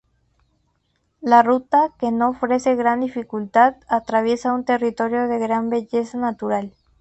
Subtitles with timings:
[1.21, 6.73] La ruta, que no ofrece gran dificultad, atraviesa un territorio de gran belleza natural.